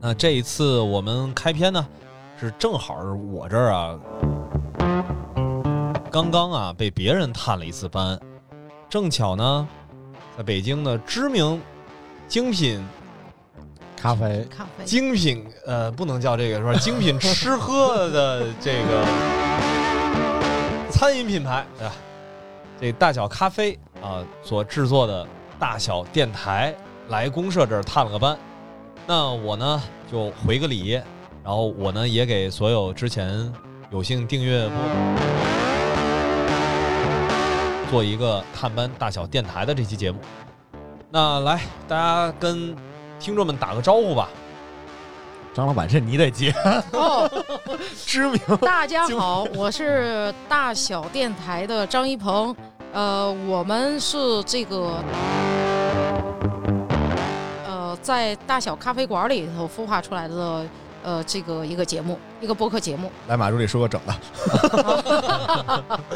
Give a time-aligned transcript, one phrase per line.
[0.00, 1.86] 那这一次我们开篇呢，
[2.38, 3.98] 是正好是我这儿啊，
[6.10, 8.18] 刚刚啊被别人探了一次班，
[8.88, 9.68] 正巧呢，
[10.36, 11.60] 在北京的知名
[12.28, 12.86] 精品
[13.96, 16.74] 咖啡咖啡，精品呃，不能叫这个是吧？
[16.78, 19.04] 精品吃喝的这个
[20.90, 21.94] 餐饮品牌，对吧？
[22.80, 25.26] 这大小咖啡啊所制作的
[25.58, 26.72] 大小电台
[27.08, 28.38] 来公社这儿探了个班，
[29.10, 29.82] 那我呢
[30.12, 31.00] 就回个礼，
[31.42, 33.50] 然后我呢也给所有之前
[33.90, 34.76] 有幸订阅播
[37.90, 40.18] 做一个探班大小电台的这期节目。
[41.10, 41.58] 那来，
[41.88, 42.76] 大家跟
[43.18, 44.28] 听众们打个招呼吧。
[45.54, 46.52] 张老板，这你得接，
[46.92, 47.26] 哦，
[48.04, 52.54] 知名大家好，我是大小电台的张一鹏，
[52.92, 55.02] 呃，我们是这个，
[56.42, 56.47] 呃，
[58.02, 60.64] 在大小咖啡馆里头孵化出来的，
[61.02, 63.10] 呃，这个一个节目，一个播客节目。
[63.26, 64.14] 来马助理说个整的，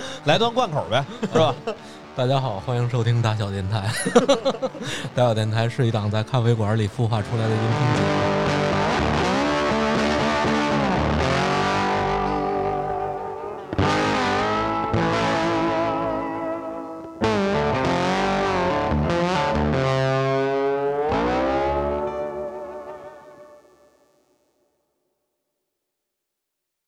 [0.24, 1.54] 来段贯口呗，是吧？
[2.14, 3.90] 大家好，欢迎收听大小电台。
[5.14, 8.31] 大小电台是一档在咖啡馆里孵化出来的音频节目。